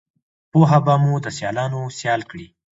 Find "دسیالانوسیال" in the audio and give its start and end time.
1.25-2.21